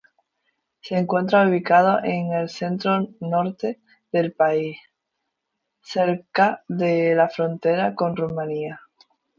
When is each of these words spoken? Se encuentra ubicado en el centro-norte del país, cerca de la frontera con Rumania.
Se 0.79 0.97
encuentra 0.97 1.47
ubicado 1.47 2.03
en 2.03 2.33
el 2.33 2.49
centro-norte 2.49 3.81
del 4.11 4.33
país, 4.33 4.79
cerca 5.79 6.63
de 6.67 7.13
la 7.13 7.29
frontera 7.29 7.93
con 7.93 8.15
Rumania. 8.15 8.81